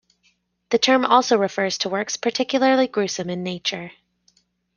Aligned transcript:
The 0.71 0.79
term 0.79 1.05
also 1.05 1.37
refers 1.37 1.77
to 1.77 1.89
works 1.89 2.17
particularly 2.17 2.87
gruesome 2.87 3.29
in 3.29 3.43
nature. 3.43 3.91